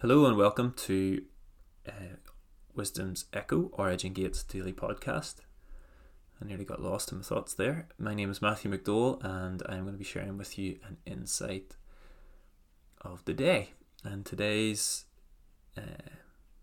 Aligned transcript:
Hello 0.00 0.24
and 0.24 0.34
welcome 0.34 0.72
to 0.78 1.24
uh, 1.86 2.16
Wisdom's 2.74 3.26
Echo, 3.34 3.68
Origin 3.74 4.14
Gates 4.14 4.42
daily 4.42 4.72
podcast. 4.72 5.40
I 6.40 6.46
nearly 6.46 6.64
got 6.64 6.80
lost 6.80 7.12
in 7.12 7.18
my 7.18 7.24
thoughts 7.24 7.52
there. 7.52 7.86
My 7.98 8.14
name 8.14 8.30
is 8.30 8.40
Matthew 8.40 8.70
McDowell, 8.70 9.22
and 9.22 9.62
I'm 9.68 9.82
going 9.82 9.92
to 9.92 9.98
be 9.98 10.04
sharing 10.04 10.38
with 10.38 10.58
you 10.58 10.78
an 10.88 10.96
insight 11.04 11.76
of 13.02 13.22
the 13.26 13.34
day. 13.34 13.74
And 14.02 14.24
today's 14.24 15.04
uh, 15.76 16.08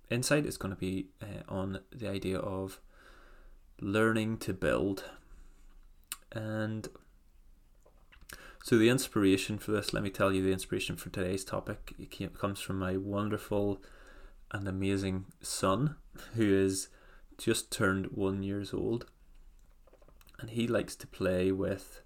insight 0.09 0.47
is 0.47 0.57
going 0.57 0.73
to 0.73 0.79
be 0.79 1.09
uh, 1.21 1.43
on 1.47 1.81
the 1.95 2.09
idea 2.09 2.39
of 2.39 2.79
learning 3.79 4.39
to 4.39 4.53
build. 4.55 5.03
And 6.31 6.89
so, 8.67 8.77
the 8.77 8.89
inspiration 8.89 9.59
for 9.59 9.71
this, 9.71 9.93
let 9.93 10.03
me 10.03 10.09
tell 10.09 10.33
you, 10.33 10.43
the 10.43 10.51
inspiration 10.51 10.97
for 10.97 11.09
today's 11.09 11.45
topic 11.45 11.93
it 11.97 12.11
came, 12.11 12.31
comes 12.31 12.59
from 12.59 12.77
my 12.77 12.97
wonderful 12.97 13.81
and 14.51 14.67
amazing 14.67 15.23
son, 15.41 15.95
who 16.35 16.53
is 16.53 16.89
just 17.37 17.71
turned 17.71 18.07
one 18.07 18.43
years 18.43 18.73
old, 18.73 19.05
and 20.41 20.49
he 20.49 20.67
likes 20.67 20.97
to 20.97 21.07
play 21.07 21.49
with. 21.49 22.01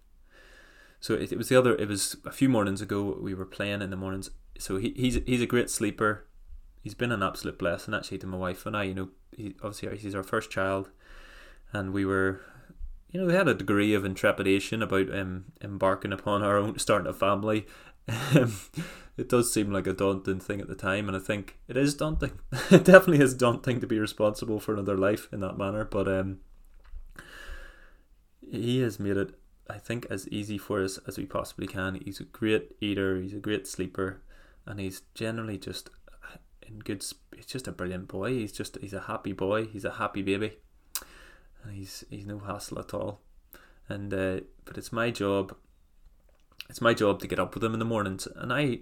So 1.00 1.16
it, 1.16 1.32
it 1.32 1.38
was 1.40 1.50
the 1.50 1.56
other. 1.58 1.74
It 1.78 1.88
was 1.88 2.18
a 2.28 2.32
few 2.32 2.48
mornings 2.48 2.80
ago. 2.80 3.18
We 3.20 3.34
were 3.34 3.48
playing 3.48 3.82
in 3.82 3.90
the 3.90 3.98
mornings. 3.98 4.30
So 4.60 4.78
he, 4.78 4.94
he's 4.96 5.16
he's 5.26 5.42
a 5.42 5.48
great 5.48 5.72
sleeper. 5.72 6.28
He's 6.84 6.94
been 6.94 7.12
an 7.12 7.24
absolute 7.24 7.58
blessing 7.58 7.96
actually 7.96 8.20
to 8.20 8.28
my 8.28 8.38
wife 8.38 8.68
and 8.68 8.78
I. 8.78 8.84
You 8.84 8.94
know, 8.94 9.10
he, 9.36 9.56
obviously 9.64 9.98
he's 9.98 10.14
our 10.14 10.22
first 10.22 10.52
child, 10.52 10.92
and 11.74 11.92
we 11.92 12.06
were 12.06 12.42
you 13.12 13.20
know, 13.20 13.28
we 13.28 13.34
had 13.34 13.48
a 13.48 13.54
degree 13.54 13.94
of 13.94 14.06
intrepidation 14.06 14.82
about 14.82 15.14
um, 15.14 15.46
embarking 15.62 16.14
upon 16.14 16.44
our 16.44 16.58
own 16.58 16.80
starting 16.80 17.08
a 17.08 17.14
family. 17.14 17.68
Um, 18.08 18.58
it 19.18 19.30
does 19.30 19.54
seem 19.54 19.72
like 19.72 19.86
a 19.86 19.94
daunting 19.94 20.40
thing 20.40 20.62
at 20.62 20.68
the 20.68 20.76
time, 20.76 21.08
and 21.08 21.16
I 21.16 21.20
think 21.20 21.60
it 21.68 21.78
is 21.78 21.94
daunting. 21.94 22.32
it 22.72 22.86
definitely 22.86 23.24
is 23.24 23.34
daunting 23.34 23.82
to 23.82 23.88
be 23.88 24.00
responsible 24.00 24.60
for 24.60 24.74
another 24.74 24.98
life 24.98 25.28
in 25.32 25.42
that 25.42 25.58
manner. 25.58 25.84
But 25.84 26.08
um, 26.08 26.40
he 28.50 28.80
has 28.82 29.00
made 29.00 29.18
it, 29.18 29.36
I 29.70 29.78
think, 29.78 30.08
as 30.10 30.28
easy 30.30 30.58
for 30.58 30.82
us 30.82 30.98
as 31.08 31.18
we 31.18 31.26
possibly 31.26 31.68
can. 31.68 32.00
He's 32.04 32.22
a 32.22 32.26
great 32.26 32.76
eater. 32.80 33.22
He's 33.22 33.34
a 33.34 33.40
great 33.40 33.68
sleeper, 33.68 34.22
and 34.66 34.80
he's 34.80 35.02
generally 35.14 35.58
just 35.58 35.90
in 36.66 36.80
good. 36.80 37.06
He's 37.36 37.46
just 37.46 37.68
a 37.68 37.74
brilliant 37.74 38.08
boy. 38.08 38.32
He's 38.32 38.54
just 38.54 38.78
he's 38.80 38.94
a 38.94 39.02
happy 39.02 39.34
boy. 39.34 39.66
He's 39.66 39.86
a 39.86 39.92
happy 39.92 40.22
baby 40.22 40.54
he's 41.70 42.04
he's 42.10 42.26
no 42.26 42.40
hassle 42.40 42.80
at 42.80 42.94
all. 42.94 43.22
And 43.88 44.14
uh, 44.14 44.42
but 44.66 44.78
it's 44.78 44.92
my 44.92 45.12
job. 45.12 45.56
It's 46.70 46.82
my 46.82 46.94
job 46.94 47.20
to 47.20 47.28
get 47.28 47.40
up 47.40 47.54
with 47.54 47.64
him 47.64 47.74
in 47.74 47.80
the 47.80 47.86
mornings, 47.86 48.28
and 48.36 48.52
I. 48.54 48.80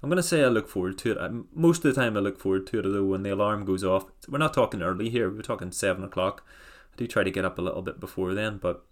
I'm 0.00 0.08
gonna 0.08 0.22
say 0.22 0.44
I 0.44 0.48
look 0.48 0.68
forward 0.68 0.96
to 0.98 1.10
it. 1.10 1.18
I, 1.18 1.28
most 1.52 1.84
of 1.84 1.92
the 1.92 2.00
time, 2.00 2.16
I 2.16 2.20
look 2.20 2.38
forward 2.38 2.68
to 2.68 2.78
it. 2.78 2.86
Although 2.86 3.04
when 3.04 3.24
the 3.24 3.34
alarm 3.34 3.64
goes 3.64 3.82
off, 3.82 4.04
we're 4.28 4.38
not 4.38 4.54
talking 4.54 4.80
early 4.80 5.10
here. 5.10 5.28
We're 5.28 5.42
talking 5.42 5.72
seven 5.72 6.04
o'clock. 6.04 6.44
I 6.92 6.96
do 6.96 7.08
try 7.08 7.24
to 7.24 7.32
get 7.32 7.44
up 7.44 7.58
a 7.58 7.62
little 7.62 7.82
bit 7.82 7.98
before 7.98 8.32
then, 8.32 8.58
but 8.58 8.84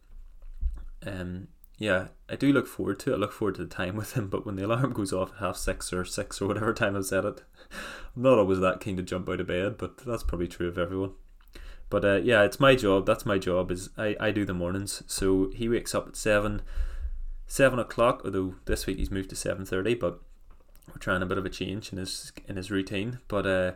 um, 1.07 1.47
yeah, 1.79 2.09
I 2.29 2.37
do 2.37 2.53
look 2.53 2.67
forward 2.67 2.99
to 3.01 3.13
it. 3.13 3.17
I 3.17 3.19
look 3.19 3.33
forward 3.33 3.57
to 3.57 3.65
the 3.65 3.75
time 3.75 3.97
with 3.97 4.17
him. 4.17 4.29
But 4.29 4.47
when 4.47 4.57
the 4.57 4.65
alarm 4.65 4.93
goes 4.93 5.13
off 5.13 5.33
at 5.35 5.39
half 5.39 5.57
six 5.57 5.93
or 5.93 6.05
six 6.05 6.41
or 6.41 6.49
whatever 6.49 6.73
time 6.73 6.97
I've 6.97 7.07
set 7.07 7.25
it, 7.25 7.43
I'm 8.17 8.23
not 8.23 8.39
always 8.39 8.61
that 8.61 8.81
keen 8.81 8.97
to 8.97 9.03
jump 9.03 9.29
out 9.29 9.41
of 9.41 9.47
bed. 9.47 9.77
But 9.79 9.99
that's 9.99 10.23
probably 10.23 10.49
true 10.49 10.69
of 10.69 10.79
everyone. 10.79 11.13
But 11.89 12.05
uh, 12.05 12.17
yeah, 12.17 12.43
it's 12.43 12.59
my 12.59 12.75
job. 12.75 13.07
That's 13.07 13.25
my 13.25 13.39
job. 13.39 13.71
Is 13.71 13.91
I, 13.97 14.17
I 14.19 14.31
do 14.31 14.45
the 14.45 14.55
mornings. 14.55 15.03
So 15.07 15.51
he 15.55 15.69
wakes 15.69 15.95
up 15.95 16.09
at 16.09 16.17
seven, 16.17 16.63
seven 17.47 17.79
o'clock. 17.79 18.23
Although 18.25 18.57
this 18.65 18.87
week 18.87 18.99
he's 18.99 19.11
moved 19.11 19.31
to 19.31 19.37
seven 19.37 19.65
thirty, 19.65 19.95
but 19.95 20.21
we're 20.89 20.99
trying 20.99 21.23
a 21.23 21.27
bit 21.27 21.39
of 21.39 21.47
a 21.47 21.51
change 21.51 21.93
in 21.93 21.99
his 21.99 22.33
in 22.49 22.57
his 22.57 22.71
routine. 22.71 23.21
But 23.29 23.47
uh, 23.47 23.73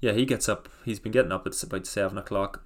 yeah, 0.00 0.12
he 0.12 0.24
gets 0.24 0.48
up. 0.48 0.68
He's 0.84 0.98
been 0.98 1.12
getting 1.12 1.32
up 1.32 1.46
at 1.46 1.62
about 1.62 1.86
seven 1.86 2.18
o'clock. 2.18 2.64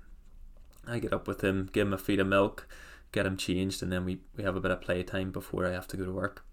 I 0.86 0.98
get 0.98 1.12
up 1.12 1.26
with 1.26 1.42
him, 1.42 1.68
give 1.72 1.88
him 1.88 1.92
a 1.92 1.98
feed 1.98 2.20
of 2.20 2.28
milk, 2.28 2.68
get 3.12 3.26
him 3.26 3.36
changed, 3.36 3.82
and 3.82 3.92
then 3.92 4.04
we, 4.04 4.20
we 4.36 4.44
have 4.44 4.54
a 4.54 4.60
bit 4.60 4.70
of 4.70 4.80
playtime 4.80 5.32
before 5.32 5.66
I 5.66 5.72
have 5.72 5.88
to 5.88 5.96
go 5.96 6.04
to 6.04 6.12
work. 6.12 6.44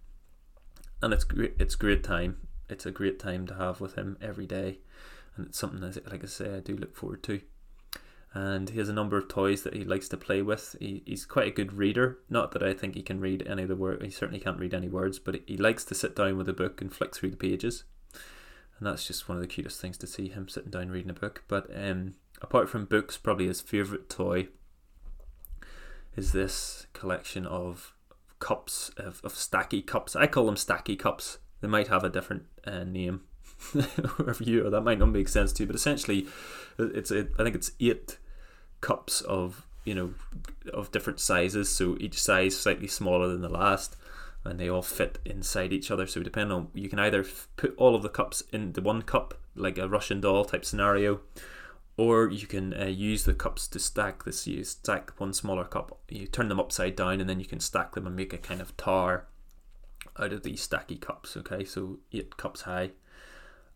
And 1.02 1.14
it's 1.14 1.24
great. 1.24 1.54
It's 1.60 1.76
great 1.76 2.04
time. 2.04 2.38
It's 2.68 2.86
a 2.86 2.92
great 2.92 3.20
time 3.20 3.46
to 3.48 3.54
have 3.54 3.80
with 3.80 3.94
him 3.96 4.18
every 4.22 4.48
day, 4.48 4.80
and 5.36 5.46
it's 5.46 5.60
something 5.60 5.82
that, 5.82 6.10
like 6.12 6.24
I 6.24 6.28
say, 6.28 6.56
I 6.56 6.60
do 6.62 6.76
look 6.76 6.96
forward 6.96 7.22
to 7.24 7.42
and 8.34 8.70
he 8.70 8.80
has 8.80 8.90
a 8.90 8.94
number 8.94 9.18
of 9.18 9.28
toys 9.28 9.62
that 9.64 9.76
he 9.76 9.84
likes 9.84 10.10
to 10.10 10.18
play 10.18 10.42
with. 10.42 10.76
He, 10.80 11.04
he's 11.06 11.26
quite 11.26 11.48
a 11.48 11.52
good 11.52 11.74
reader. 11.74 12.18
Not 12.30 12.52
that 12.52 12.64
I 12.64 12.74
think 12.74 12.96
he 12.96 13.04
can 13.04 13.20
read 13.20 13.46
any 13.48 13.64
of 13.64 13.70
the 13.70 13.76
words. 13.76 14.04
He 14.04 14.10
certainly 14.10 14.40
can't 14.40 14.60
read 14.60 14.74
any 14.74 14.88
words, 14.88 15.20
but 15.20 15.42
he 15.46 15.58
likes 15.58 15.86
to 15.86 15.96
sit 15.96 16.16
down 16.16 16.38
with 16.38 16.50
a 16.50 16.54
book 16.54 16.82
and 16.82 16.92
flick 16.92 17.16
through 17.16 17.32
the 17.32 17.38
pages, 17.38 17.84
and 18.78 18.88
that's 18.88 19.06
just 19.06 19.30
one 19.30 19.38
of 19.38 19.42
the 19.42 19.48
cutest 19.48 19.80
things 19.80 19.98
to 20.00 20.08
see 20.08 20.30
him 20.30 20.50
sitting 20.50 20.72
down 20.72 20.90
reading 20.90 21.12
a 21.12 21.14
book. 21.14 21.44
But 21.48 21.70
um, 21.76 22.16
apart 22.42 22.70
from 22.70 22.86
books, 22.86 23.18
probably 23.18 23.48
his 23.48 23.62
favorite 23.62 24.10
toy 24.10 24.48
is 26.16 26.32
this 26.32 26.88
collection 26.94 27.46
of 27.46 27.94
cups 28.40 28.92
of, 28.98 29.22
of 29.24 29.34
stacky 29.34 29.86
cups. 29.86 30.16
I 30.16 30.28
call 30.28 30.46
them 30.46 30.56
stacky 30.56 30.98
cups. 30.98 31.38
They 31.62 31.68
might 31.68 31.88
have 31.88 32.04
a 32.04 32.10
different 32.10 32.44
uh, 32.66 32.84
name 32.84 33.22
you, 34.40 34.66
or 34.66 34.70
that 34.70 34.82
might 34.82 35.00
not 35.00 35.10
make 35.10 35.28
sense 35.28 35.54
to 35.54 35.64
you. 35.64 35.68
But 35.68 35.76
essentially, 35.76 36.28
it's 36.78 37.12
a, 37.12 37.28
I 37.40 37.44
think 37.44 37.56
it's 37.56 37.72
eight 37.80 38.18
cups 38.82 39.22
of 39.22 39.66
you 39.86 39.96
know 39.96 40.14
of 40.74 40.92
different 40.92 41.20
sizes 41.20 41.70
so 41.70 41.98
each 42.00 42.22
size 42.22 42.58
slightly 42.58 42.88
smaller 42.88 43.28
than 43.28 43.42
the 43.42 43.50
last 43.50 43.96
and 44.44 44.60
they 44.60 44.70
all 44.70 44.82
fit 44.82 45.20
inside 45.26 45.72
each 45.72 45.90
other 45.90 46.06
so 46.06 46.22
depending 46.22 46.56
on 46.56 46.68
you 46.74 46.90
can 46.90 47.00
either 47.00 47.26
put 47.56 47.74
all 47.78 47.96
of 47.96 48.04
the 48.04 48.10
cups 48.10 48.44
in 48.52 48.74
the 48.74 48.82
one 48.82 49.02
cup 49.02 49.40
like 49.56 49.78
a 49.78 49.88
russian 49.88 50.20
doll 50.20 50.44
type 50.44 50.66
scenario 50.66 51.22
or 51.96 52.30
you 52.30 52.48
can 52.48 52.74
uh, 52.74 52.86
use 52.86 53.24
the 53.24 53.34
cups 53.34 53.68
to 53.68 53.80
stack 53.80 54.24
this 54.24 54.48
you 54.48 54.64
stack 54.64 55.12
one 55.18 55.34
smaller 55.34 55.64
cup 55.64 56.00
you 56.10 56.28
turn 56.28 56.50
them 56.50 56.60
upside 56.60 56.96
down 56.96 57.22
and 57.22 57.30
then 57.30 57.40
you 57.40 57.46
can 57.46 57.60
stack 57.60 57.94
them 57.94 58.08
and 58.08 58.16
make 58.16 58.34
a 58.34 58.38
kind 58.38 58.62
of 58.62 58.76
tower 58.78 59.28
out 60.20 60.34
of 60.34 60.44
these 60.44 60.68
stacky 60.68 61.00
cups 61.00 61.38
okay 61.38 61.64
so 61.64 62.00
eight 62.12 62.36
cups 62.36 62.62
high 62.62 62.92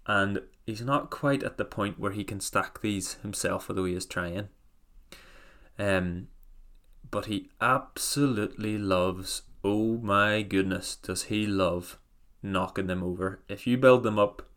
and 0.08 0.42
he's 0.66 0.82
not 0.82 1.10
quite 1.10 1.44
at 1.44 1.58
the 1.58 1.66
point 1.66 2.00
where 2.00 2.12
he 2.12 2.24
can 2.24 2.40
stack 2.40 2.82
these 2.82 3.14
himself 3.16 3.70
although 3.70 3.86
he 3.86 3.94
is 3.94 4.06
trying 4.06 4.50
um, 5.80 6.28
but 7.10 7.26
he 7.26 7.50
absolutely 7.62 8.78
loves, 8.78 9.44
oh 9.64 9.98
my 9.98 10.42
goodness, 10.42 10.96
does 10.96 11.24
he 11.24 11.46
love 11.46 12.00
knocking 12.42 12.88
them 12.88 13.04
over. 13.04 13.42
If 13.48 13.68
you 13.68 13.78
build 13.78 14.04
them 14.04 14.20
up, 14.20 14.48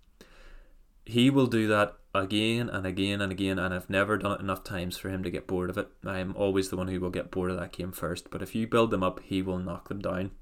he 1.04 1.30
will 1.30 1.46
do 1.46 1.66
that 1.68 1.96
again 2.14 2.68
and 2.68 2.86
again 2.86 3.20
and 3.20 3.32
again, 3.32 3.58
and 3.58 3.74
I've 3.74 3.90
never 3.90 4.16
done 4.16 4.32
it 4.32 4.40
enough 4.40 4.64
times 4.64 4.96
for 4.96 5.08
him 5.08 5.22
to 5.22 5.30
get 5.30 5.46
bored 5.46 5.70
of 5.70 5.78
it. 5.78 5.88
I'm 6.04 6.34
always 6.36 6.70
the 6.70 6.76
one 6.76 6.88
who 6.88 7.00
will 7.00 7.10
get 7.10 7.30
bored 7.30 7.50
of 7.50 7.58
that 7.58 7.72
game 7.72 7.92
first, 7.92 8.30
but 8.30 8.42
if 8.42 8.54
you 8.54 8.66
build 8.66 8.90
them 8.90 9.02
up, 9.02 9.20
he 9.20 9.42
will 9.42 9.58
knock 9.58 9.88
them 9.88 10.00
down. 10.00 10.32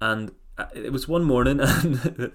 And 0.00 0.32
it 0.74 0.92
was 0.92 1.08
one 1.08 1.24
morning 1.24 1.60
and 1.60 2.32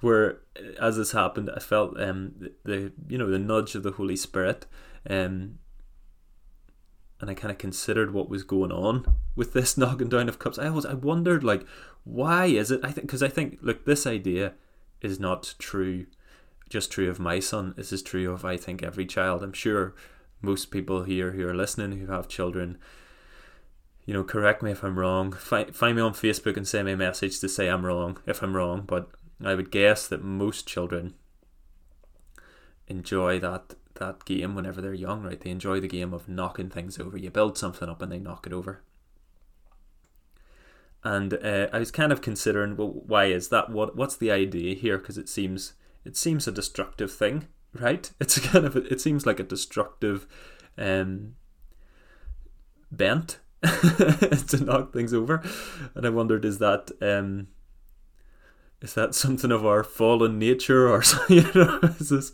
where 0.00 0.38
as 0.80 0.96
this 0.96 1.12
happened 1.12 1.50
i 1.54 1.60
felt 1.60 1.98
um 2.00 2.32
the, 2.64 2.92
you 3.08 3.18
know 3.18 3.30
the 3.30 3.38
nudge 3.38 3.74
of 3.74 3.82
the 3.82 3.92
holy 3.92 4.16
spirit 4.16 4.66
um 5.08 5.58
and 7.20 7.30
I 7.30 7.34
kind 7.34 7.50
of 7.50 7.58
considered 7.58 8.12
what 8.12 8.28
was 8.28 8.44
going 8.44 8.70
on 8.70 9.16
with 9.34 9.52
this 9.52 9.76
knocking 9.76 10.08
down 10.08 10.28
of 10.28 10.38
cups. 10.38 10.58
I 10.58 10.70
was 10.70 10.86
I 10.86 10.94
wondered 10.94 11.42
like 11.42 11.66
why 12.04 12.46
is 12.46 12.70
it? 12.70 12.80
I 12.82 12.90
think 12.90 13.06
because 13.06 13.22
I 13.22 13.28
think 13.28 13.58
look 13.60 13.84
this 13.84 14.06
idea 14.06 14.54
is 15.00 15.20
not 15.20 15.54
true, 15.58 16.06
just 16.68 16.90
true 16.90 17.10
of 17.10 17.20
my 17.20 17.40
son. 17.40 17.74
This 17.76 17.92
is 17.92 18.02
true 18.02 18.30
of 18.30 18.44
I 18.44 18.56
think 18.56 18.82
every 18.82 19.06
child. 19.06 19.42
I'm 19.42 19.52
sure 19.52 19.94
most 20.40 20.70
people 20.70 21.02
here 21.02 21.32
who 21.32 21.46
are 21.46 21.54
listening 21.54 21.98
who 21.98 22.06
have 22.12 22.28
children. 22.28 22.78
You 24.08 24.14
know, 24.14 24.24
correct 24.24 24.62
me 24.62 24.70
if 24.70 24.82
I'm 24.82 24.98
wrong. 24.98 25.32
Find, 25.32 25.76
find 25.76 25.94
me 25.94 26.00
on 26.00 26.14
Facebook 26.14 26.56
and 26.56 26.66
send 26.66 26.86
me 26.86 26.92
a 26.92 26.96
message 26.96 27.40
to 27.40 27.48
say 27.48 27.68
I'm 27.68 27.84
wrong 27.84 28.16
if 28.24 28.42
I'm 28.42 28.56
wrong. 28.56 28.84
But 28.86 29.10
I 29.44 29.54
would 29.54 29.70
guess 29.70 30.08
that 30.08 30.24
most 30.24 30.66
children 30.66 31.12
enjoy 32.86 33.38
that 33.40 33.74
that 33.96 34.24
game 34.24 34.54
whenever 34.54 34.80
they're 34.80 34.94
young, 34.94 35.24
right? 35.24 35.38
They 35.38 35.50
enjoy 35.50 35.80
the 35.80 35.88
game 35.88 36.14
of 36.14 36.26
knocking 36.26 36.70
things 36.70 36.98
over. 36.98 37.18
You 37.18 37.28
build 37.28 37.58
something 37.58 37.86
up 37.86 38.00
and 38.00 38.10
they 38.10 38.18
knock 38.18 38.46
it 38.46 38.52
over. 38.54 38.80
And 41.04 41.34
uh, 41.34 41.68
I 41.70 41.78
was 41.78 41.90
kind 41.90 42.10
of 42.10 42.22
considering, 42.22 42.78
well, 42.78 42.88
why 42.88 43.26
is 43.26 43.50
that? 43.50 43.68
What 43.68 43.94
what's 43.94 44.16
the 44.16 44.30
idea 44.30 44.74
here? 44.74 44.96
Because 44.96 45.18
it 45.18 45.28
seems 45.28 45.74
it 46.06 46.16
seems 46.16 46.48
a 46.48 46.52
destructive 46.52 47.12
thing, 47.12 47.48
right? 47.78 48.10
It's 48.20 48.38
kind 48.38 48.64
of 48.64 48.74
it 48.74 49.02
seems 49.02 49.26
like 49.26 49.38
a 49.38 49.42
destructive 49.42 50.26
um, 50.78 51.34
bent 52.90 53.40
to 53.62 54.64
knock 54.64 54.92
things 54.92 55.12
over. 55.12 55.42
And 55.94 56.06
I 56.06 56.10
wondered, 56.10 56.44
is 56.44 56.58
that 56.58 56.90
um, 57.00 57.48
is 58.80 58.94
that 58.94 59.14
something 59.14 59.50
of 59.50 59.66
our 59.66 59.82
fallen 59.82 60.38
nature 60.38 60.88
or 60.88 61.02
you 61.28 61.50
know 61.54 61.80
is 61.98 62.10
this 62.10 62.30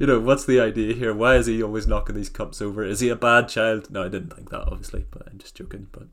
you 0.00 0.06
know 0.06 0.18
what's 0.18 0.44
the 0.44 0.58
idea 0.58 0.92
here 0.92 1.14
why 1.14 1.36
is 1.36 1.46
he 1.46 1.62
always 1.62 1.86
knocking 1.86 2.16
these 2.16 2.28
cups 2.28 2.60
over 2.60 2.82
is 2.82 2.98
he 2.98 3.08
a 3.08 3.14
bad 3.14 3.48
child 3.48 3.88
no 3.88 4.02
i 4.02 4.08
didn't 4.08 4.34
think 4.34 4.50
that 4.50 4.62
obviously 4.62 5.06
but 5.12 5.22
i'm 5.30 5.38
just 5.38 5.54
joking 5.54 5.86
but 5.92 6.08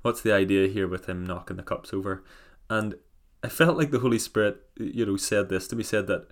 what's 0.00 0.22
the 0.22 0.32
idea 0.32 0.66
here 0.66 0.88
with 0.88 1.04
him 1.06 1.26
knocking 1.26 1.58
the 1.58 1.62
cups 1.62 1.92
over 1.92 2.24
and 2.70 2.94
I 3.42 3.48
felt 3.48 3.76
like 3.76 3.90
the 3.90 4.00
Holy 4.00 4.18
Spirit, 4.18 4.60
you 4.76 5.06
know, 5.06 5.16
said 5.16 5.48
this 5.48 5.68
to 5.68 5.76
me, 5.76 5.84
said 5.84 6.06
that 6.08 6.28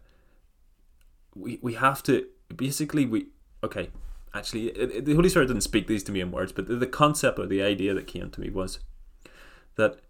we 1.35 1.59
we 1.63 1.75
have 1.75 2.03
to 2.05 2.27
basically 2.55 3.07
we 3.07 3.29
okay. 3.63 3.91
Actually, 4.37 4.69
it, 4.69 4.91
it, 4.91 5.05
the 5.07 5.15
Holy 5.15 5.31
Spirit 5.31 5.47
didn't 5.47 5.63
speak 5.63 5.87
these 5.87 6.03
to 6.05 6.13
me 6.13 6.21
in 6.21 6.31
words, 6.31 6.53
but 6.53 6.69
the, 6.69 6.77
the 6.77 6.87
concept 6.87 7.39
or 7.39 7.47
the 7.47 7.63
idea 7.63 7.95
that 7.95 8.07
came 8.07 8.31
to 8.31 8.41
me 8.41 8.51
was 8.51 8.81
that 9.77 10.01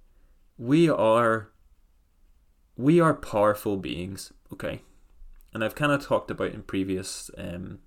we 0.59 0.89
are 0.91 1.53
we 2.77 3.01
are 3.01 3.15
powerful 3.15 3.77
beings. 3.77 4.33
Okay, 4.53 4.83
and 5.55 5.63
I've 5.63 5.77
kind 5.77 5.93
of 5.93 6.05
talked 6.05 6.31
about 6.31 6.51
in 6.53 6.63
previous 6.63 7.31
um, 7.39 7.79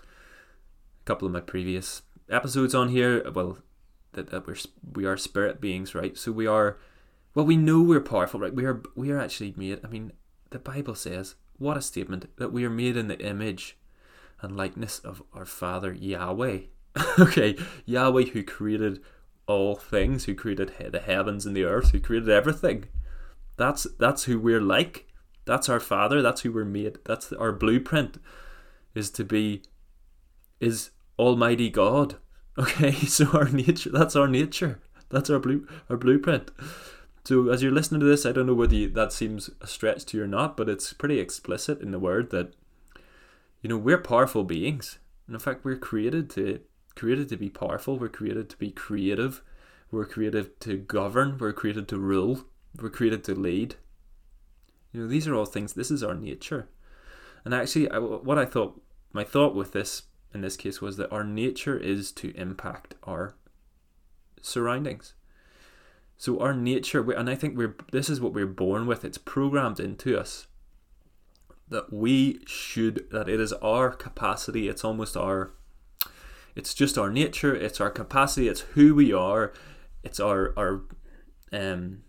a 0.00 1.04
couple 1.04 1.26
of 1.26 1.32
my 1.32 1.40
previous 1.40 2.00
episodes 2.30 2.74
on 2.74 2.88
here. 2.88 3.30
Well, 3.30 3.58
that, 4.12 4.30
that 4.30 4.46
we're 4.46 4.56
we 4.94 5.04
are 5.04 5.18
spirit 5.18 5.60
beings, 5.60 5.94
right? 5.94 6.16
So 6.16 6.32
we 6.32 6.46
are. 6.46 6.78
Well, 7.34 7.46
we 7.46 7.56
know 7.56 7.82
we're 7.82 8.00
powerful, 8.00 8.40
right? 8.40 8.54
We 8.54 8.64
are 8.64 8.82
we 8.94 9.10
are 9.10 9.18
actually 9.18 9.52
made. 9.56 9.80
I 9.84 9.88
mean, 9.88 10.12
the 10.48 10.58
Bible 10.58 10.94
says, 10.94 11.34
what 11.58 11.76
a 11.76 11.82
statement 11.82 12.34
that 12.38 12.52
we 12.52 12.64
are 12.64 12.70
made 12.70 12.96
in 12.96 13.08
the 13.08 13.18
image 13.18 13.76
and 14.42 14.56
likeness 14.56 14.98
of 14.98 15.22
our 15.32 15.46
Father 15.46 15.92
Yahweh. 15.92 16.58
okay, 17.18 17.56
Yahweh 17.86 18.24
who 18.24 18.42
created 18.42 19.00
all 19.46 19.76
things, 19.76 20.24
who 20.24 20.34
created 20.34 20.72
the 20.90 21.00
heavens 21.00 21.46
and 21.46 21.56
the 21.56 21.64
earth, 21.64 21.90
who 21.92 22.00
created 22.00 22.28
everything. 22.28 22.84
That's 23.56 23.86
that's 23.98 24.24
who 24.24 24.38
we're 24.38 24.60
like. 24.60 25.06
That's 25.44 25.68
our 25.68 25.80
Father. 25.80 26.22
That's 26.22 26.42
who 26.42 26.52
we're 26.52 26.64
made. 26.64 26.98
That's 27.04 27.32
our 27.32 27.52
blueprint. 27.52 28.18
Is 28.94 29.10
to 29.12 29.24
be, 29.24 29.62
is 30.60 30.90
Almighty 31.18 31.70
God. 31.70 32.16
Okay, 32.58 32.92
so 32.92 33.28
our 33.32 33.48
nature. 33.48 33.88
That's 33.88 34.14
our 34.14 34.28
nature. 34.28 34.78
That's 35.08 35.30
our 35.30 35.38
blue 35.38 35.66
our 35.88 35.96
blueprint. 35.96 36.50
So 37.24 37.48
as 37.48 37.62
you're 37.62 37.72
listening 37.72 38.00
to 38.00 38.06
this, 38.06 38.26
I 38.26 38.32
don't 38.32 38.46
know 38.46 38.52
whether 38.52 38.74
you, 38.74 38.90
that 38.90 39.12
seems 39.12 39.48
a 39.62 39.66
stretch 39.66 40.04
to 40.06 40.18
you 40.18 40.24
or 40.24 40.26
not, 40.26 40.54
but 40.54 40.68
it's 40.68 40.92
pretty 40.92 41.18
explicit 41.18 41.80
in 41.80 41.92
the 41.92 41.98
word 41.98 42.30
that 42.30 42.52
you 43.62 43.68
know 43.68 43.78
we're 43.78 43.98
powerful 43.98 44.44
beings, 44.44 44.98
and 45.26 45.34
in 45.34 45.40
fact 45.40 45.64
we're 45.64 45.76
created 45.76 46.28
to 46.30 46.60
created 46.94 47.28
to 47.30 47.36
be 47.36 47.48
powerful. 47.48 47.98
We're 47.98 48.08
created 48.08 48.50
to 48.50 48.56
be 48.58 48.70
creative. 48.70 49.42
We're 49.90 50.04
created 50.04 50.60
to 50.60 50.76
govern. 50.76 51.38
We're 51.38 51.52
created 51.52 51.88
to 51.88 51.98
rule. 51.98 52.44
We're 52.80 52.90
created 52.90 53.24
to 53.24 53.34
lead. 53.34 53.76
You 54.92 55.02
know 55.02 55.08
these 55.08 55.28
are 55.28 55.34
all 55.34 55.46
things. 55.46 55.72
This 55.72 55.90
is 55.90 56.02
our 56.02 56.14
nature, 56.14 56.68
and 57.44 57.54
actually, 57.54 57.90
I, 57.90 57.98
what 57.98 58.38
I 58.38 58.44
thought 58.44 58.80
my 59.12 59.24
thought 59.24 59.54
with 59.54 59.72
this 59.72 60.02
in 60.34 60.40
this 60.40 60.56
case 60.56 60.80
was 60.80 60.96
that 60.96 61.12
our 61.12 61.24
nature 61.24 61.76
is 61.76 62.12
to 62.12 62.32
impact 62.36 62.94
our 63.04 63.34
surroundings. 64.40 65.14
So 66.16 66.40
our 66.40 66.54
nature, 66.54 67.10
and 67.12 67.28
I 67.28 67.34
think 67.34 67.56
we're 67.56 67.76
this 67.90 68.10
is 68.10 68.20
what 68.20 68.32
we're 68.32 68.46
born 68.46 68.86
with. 68.86 69.04
It's 69.04 69.18
programmed 69.18 69.80
into 69.80 70.18
us 70.18 70.46
that 71.72 71.92
we 71.92 72.40
should 72.46 73.08
that 73.10 73.28
it 73.28 73.40
is 73.40 73.52
our 73.54 73.90
capacity. 73.90 74.68
It's 74.68 74.84
almost 74.84 75.16
our. 75.16 75.52
It's 76.54 76.74
just 76.74 76.98
our 76.98 77.10
nature. 77.10 77.54
It's 77.54 77.80
our 77.80 77.90
capacity. 77.90 78.48
It's 78.48 78.60
who 78.60 78.94
we 78.94 79.12
are. 79.12 79.52
It's 80.02 80.20
our 80.20 80.52
our 80.56 80.82
um, 81.52 82.02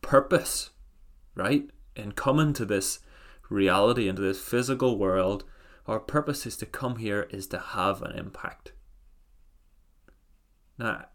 purpose, 0.00 0.70
right? 1.34 1.68
In 1.96 2.12
coming 2.12 2.52
to 2.54 2.64
this 2.64 3.00
reality, 3.48 4.08
into 4.08 4.22
this 4.22 4.40
physical 4.40 4.98
world, 4.98 5.44
our 5.86 6.00
purpose 6.00 6.46
is 6.46 6.56
to 6.58 6.66
come 6.66 6.96
here 6.96 7.28
is 7.30 7.46
to 7.48 7.58
have 7.58 8.02
an 8.02 8.16
impact. 8.16 8.72
Now, 10.78 11.06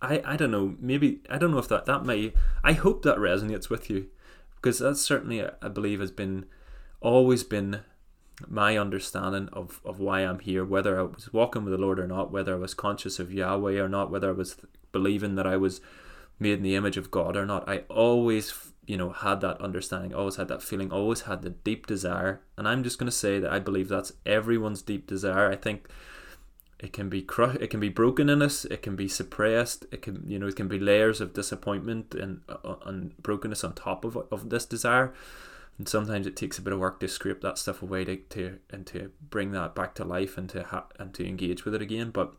I, 0.00 0.22
I 0.24 0.36
don't 0.36 0.50
know, 0.50 0.76
maybe, 0.80 1.20
I 1.28 1.36
don't 1.36 1.50
know 1.50 1.58
if 1.58 1.68
that, 1.68 1.84
that 1.86 2.04
may, 2.04 2.32
I 2.64 2.72
hope 2.72 3.02
that 3.02 3.18
resonates 3.18 3.68
with 3.68 3.90
you 3.90 4.06
because 4.54 4.78
that's 4.78 5.02
certainly, 5.02 5.44
I 5.44 5.68
believe, 5.68 6.00
has 6.00 6.10
been, 6.10 6.46
always 7.00 7.42
been 7.42 7.80
my 8.48 8.78
understanding 8.78 9.48
of, 9.52 9.80
of 9.84 10.00
why 10.00 10.20
I'm 10.20 10.38
here, 10.38 10.64
whether 10.64 10.98
I 10.98 11.02
was 11.02 11.32
walking 11.32 11.64
with 11.64 11.72
the 11.72 11.78
Lord 11.78 11.98
or 11.98 12.06
not, 12.06 12.30
whether 12.30 12.54
I 12.54 12.58
was 12.58 12.74
conscious 12.74 13.18
of 13.18 13.32
Yahweh 13.32 13.78
or 13.78 13.88
not, 13.88 14.10
whether 14.10 14.30
I 14.30 14.32
was 14.32 14.56
believing 14.92 15.34
that 15.34 15.46
I 15.46 15.56
was 15.56 15.80
made 16.38 16.54
in 16.54 16.62
the 16.62 16.74
image 16.74 16.96
of 16.96 17.10
God 17.10 17.36
or 17.36 17.44
not. 17.44 17.68
I 17.68 17.84
always, 17.90 18.72
you 18.86 18.96
know, 18.96 19.10
had 19.10 19.40
that 19.42 19.60
understanding, 19.60 20.14
always 20.14 20.36
had 20.36 20.48
that 20.48 20.62
feeling, 20.62 20.90
always 20.90 21.22
had 21.22 21.42
the 21.42 21.50
deep 21.50 21.86
desire. 21.86 22.40
And 22.56 22.66
I'm 22.66 22.82
just 22.82 22.98
going 22.98 23.10
to 23.10 23.16
say 23.16 23.38
that 23.38 23.52
I 23.52 23.58
believe 23.58 23.88
that's 23.88 24.14
everyone's 24.24 24.82
deep 24.82 25.06
desire. 25.06 25.50
I 25.50 25.56
think 25.56 25.88
it 26.78 26.94
can 26.94 27.10
be 27.10 27.20
crushed 27.20 27.60
it 27.60 27.68
can 27.68 27.78
be 27.78 27.90
broken 27.90 28.30
in 28.30 28.40
us 28.40 28.64
it 28.64 28.80
can 28.80 28.96
be 28.96 29.06
suppressed 29.06 29.84
it 29.92 30.00
can 30.00 30.24
you 30.26 30.38
know 30.38 30.46
it 30.46 30.56
can 30.56 30.66
be 30.66 30.78
layers 30.78 31.20
of 31.20 31.34
disappointment 31.34 32.14
and 32.14 32.40
uh, 32.48 32.76
and 32.86 33.14
brokenness 33.18 33.62
on 33.62 33.74
top 33.74 34.02
of 34.02 34.16
of 34.30 34.48
this 34.48 34.64
desire 34.64 35.12
and 35.80 35.88
sometimes 35.88 36.26
it 36.26 36.36
takes 36.36 36.58
a 36.58 36.62
bit 36.62 36.74
of 36.74 36.78
work 36.78 37.00
to 37.00 37.08
scrape 37.08 37.40
that 37.40 37.56
stuff 37.56 37.80
away 37.80 38.04
to, 38.04 38.16
to 38.16 38.58
and 38.68 38.86
to 38.88 39.12
bring 39.22 39.52
that 39.52 39.74
back 39.74 39.94
to 39.94 40.04
life 40.04 40.36
and 40.36 40.50
to 40.50 40.62
ha- 40.62 40.88
and 40.98 41.14
to 41.14 41.26
engage 41.26 41.64
with 41.64 41.74
it 41.74 41.80
again 41.80 42.10
but 42.10 42.34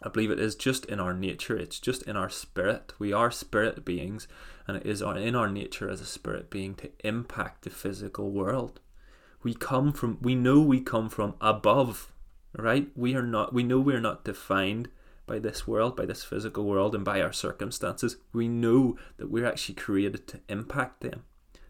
I 0.00 0.08
believe 0.10 0.30
it 0.30 0.38
is 0.38 0.54
just 0.54 0.84
in 0.84 1.00
our 1.00 1.12
nature, 1.12 1.56
it's 1.56 1.80
just 1.80 2.04
in 2.04 2.16
our 2.16 2.30
spirit. 2.30 2.92
We 3.00 3.12
are 3.12 3.32
spirit 3.32 3.84
beings, 3.84 4.28
and 4.68 4.76
it 4.76 4.86
is 4.86 5.02
in 5.02 5.34
our 5.34 5.48
nature 5.48 5.90
as 5.90 6.00
a 6.00 6.06
spirit 6.06 6.50
being 6.50 6.76
to 6.76 6.90
impact 7.02 7.64
the 7.64 7.70
physical 7.70 8.30
world. 8.30 8.78
We 9.42 9.54
come 9.54 9.92
from, 9.92 10.18
we 10.20 10.36
know 10.36 10.60
we 10.60 10.80
come 10.80 11.08
from 11.08 11.34
above 11.40 12.12
right? 12.56 12.88
We 12.94 13.14
are 13.14 13.22
not, 13.22 13.52
we 13.52 13.62
know 13.62 13.80
we're 13.80 14.00
not 14.00 14.24
defined 14.24 14.88
by 15.26 15.38
this 15.38 15.66
world, 15.66 15.96
by 15.96 16.06
this 16.06 16.24
physical 16.24 16.64
world, 16.64 16.94
and 16.94 17.04
by 17.04 17.20
our 17.20 17.32
circumstances. 17.32 18.16
We 18.32 18.48
know 18.48 18.96
that 19.18 19.30
we're 19.30 19.46
actually 19.46 19.74
created 19.74 20.26
to 20.28 20.40
impact 20.48 21.00
them. 21.00 21.24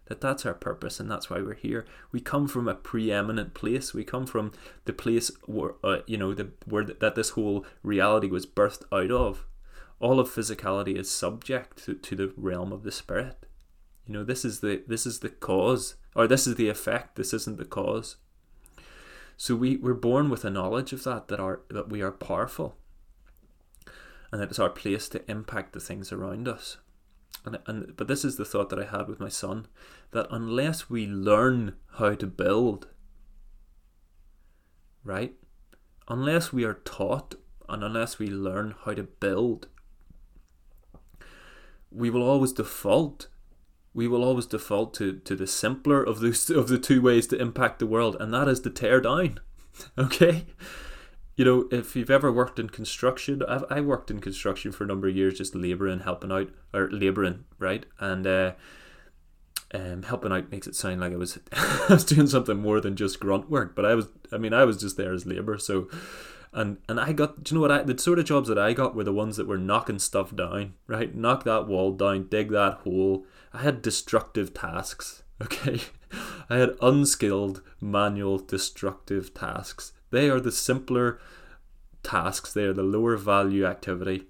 That 0.08 0.22
that's 0.22 0.46
our 0.46 0.55
purpose, 0.55 1.00
and 1.00 1.10
that's 1.10 1.28
why 1.28 1.40
we're 1.40 1.55
here. 1.55 1.84
We 2.12 2.20
come 2.20 2.49
from 2.49 2.66
a 2.66 2.75
preeminent 2.75 3.52
place. 3.52 3.93
We 3.93 4.05
come 4.05 4.26
from 4.26 4.52
the 4.87 4.94
place 4.94 5.31
where, 5.44 5.75
uh, 5.84 5.99
you 6.06 6.16
know, 6.16 6.32
the 6.32 6.50
where 6.64 6.84
that 6.84 7.14
this 7.14 7.31
whole 7.31 7.66
reality 7.82 8.28
was 8.28 8.46
birthed 8.46 8.84
out 8.90 9.10
of. 9.10 9.44
All 10.00 10.19
of 10.19 10.28
physicality 10.28 10.96
is 10.96 11.10
subject 11.10 11.84
to, 11.84 11.94
to 11.94 12.16
the 12.16 12.32
realm 12.37 12.72
of 12.72 12.84
the 12.84 12.93
spirit. 12.93 13.46
You 14.06 14.14
know, 14.14 14.25
this 14.25 14.44
is 14.44 14.60
the 14.60 14.82
this 14.87 15.05
is 15.05 15.19
the 15.19 15.28
cause, 15.28 15.96
or 16.14 16.26
this 16.26 16.46
is 16.46 16.54
the 16.54 16.70
effect. 16.70 17.16
This 17.16 17.34
isn't 17.34 17.58
the 17.58 17.66
cause. 17.66 18.16
So 19.37 19.54
we, 19.54 19.76
we're 19.76 19.94
born 19.94 20.31
with 20.31 20.44
a 20.44 20.50
knowledge 20.50 20.93
of 20.93 21.04
that, 21.04 21.28
that 21.28 21.38
our 21.38 21.61
that 21.69 21.90
we 21.90 22.00
are 22.00 22.11
powerful. 22.11 22.76
And 24.32 24.40
that 24.40 24.50
it's 24.50 24.58
our 24.58 24.70
place 24.70 25.08
to 25.11 25.31
impact 25.31 25.75
the 25.75 25.81
things 25.81 26.12
around 26.12 26.49
us. 26.49 26.78
And, 27.44 27.58
and 27.67 27.96
but 27.96 28.08
this 28.08 28.25
is 28.25 28.37
the 28.37 28.44
thought 28.44 28.70
that 28.70 28.79
I 28.79 28.85
had 28.85 29.08
with 29.08 29.20
my 29.20 29.29
son, 29.29 29.67
that 30.11 30.26
unless 30.31 30.90
we 30.90 31.06
learn 31.06 31.76
how 31.95 32.14
to 32.14 32.26
build, 32.26 32.88
right? 35.04 35.35
Unless 36.09 36.52
we 36.52 36.64
are 36.64 36.80
taught 36.85 37.35
and 37.68 37.85
unless 37.85 38.18
we 38.18 38.28
learn 38.28 38.75
how 38.85 38.95
to 38.95 39.02
build, 39.02 39.68
we 41.90 42.11
will 42.11 42.23
always 42.23 42.52
default 42.52 43.28
we 43.99 44.07
will 44.07 44.23
always 44.23 44.47
default 44.47 44.95
to, 44.95 45.14
to 45.14 45.35
the 45.35 45.47
simpler 45.47 46.02
of 46.02 46.21
the, 46.21 46.54
of 46.57 46.68
the 46.68 46.78
two 46.78 47.02
ways 47.02 47.26
to 47.26 47.40
impact 47.40 47.80
the 47.80 47.87
world, 47.87 48.16
and 48.21 48.33
that 48.33 48.47
is 48.47 48.61
to 48.61 48.71
tear 48.71 49.00
down. 49.00 49.40
okay? 49.99 50.47
You 51.38 51.45
know, 51.45 51.68
if 51.71 51.95
you've 51.95 52.11
ever 52.11 52.33
worked 52.33 52.59
in 52.59 52.68
construction, 52.68 53.45
I've, 53.47 53.62
I 53.71 53.80
worked 53.80 54.11
in 54.11 54.21
construction 54.21 54.73
for 54.73 54.83
a 54.83 54.88
number 54.88 55.07
of 55.07 55.14
years, 55.14 55.38
just 55.38 55.54
labouring, 55.54 56.00
helping 56.00 56.33
out, 56.33 56.50
or 56.75 56.90
labouring, 56.90 57.45
right? 57.61 57.87
And 58.00 58.26
uh, 58.26 58.52
um, 59.73 60.02
helping 60.02 60.33
out 60.33 60.50
makes 60.50 60.66
it 60.66 60.75
sound 60.75 61.00
like 61.00 61.12
I 61.12 61.16
was 61.16 61.38
I 61.52 61.87
was 61.90 62.04
doing 62.04 62.26
something 62.26 62.61
more 62.61 62.80
than 62.80 62.97
just 62.97 63.21
grunt 63.21 63.49
work, 63.49 63.76
but 63.76 63.87
I 63.87 63.95
was, 63.95 64.09
I 64.33 64.38
mean, 64.38 64.52
I 64.52 64.64
was 64.64 64.78
just 64.78 64.97
there 64.97 65.12
as 65.12 65.26
labour, 65.26 65.59
so 65.59 65.88
and 66.52 66.78
and 66.88 66.99
I 66.99 67.12
got 67.12 67.45
do 67.45 67.54
you 67.54 67.54
know 67.54 67.61
what 67.61 67.71
I 67.71 67.85
the 67.85 67.97
sort 67.97 68.18
of 68.18 68.25
jobs 68.25 68.49
that 68.49 68.59
I 68.59 68.73
got 68.73 68.97
were 68.97 69.04
the 69.04 69.12
ones 69.12 69.37
that 69.37 69.47
were 69.47 69.59
knocking 69.59 70.00
stuff 70.00 70.35
down, 70.35 70.75
right? 70.88 71.14
Knock 71.14 71.45
that 71.45 71.68
wall 71.68 71.92
down, 71.92 72.26
dig 72.28 72.50
that 72.50 72.78
hole. 72.78 73.25
I 73.52 73.59
had 73.59 73.80
destructive 73.80 74.54
tasks, 74.54 75.23
okay? 75.40 75.83
I 76.50 76.57
had 76.57 76.75
unskilled 76.83 77.62
manual 77.80 78.38
destructive 78.38 79.35
tasks. 79.35 79.92
They 80.10 80.30
are 80.30 80.40
the 80.40 80.52
simpler 80.52 81.20
tasks, 82.02 82.52
they 82.52 82.64
are 82.64 82.72
the 82.72 82.82
lower 82.82 83.16
value 83.16 83.64
activity. 83.64 84.24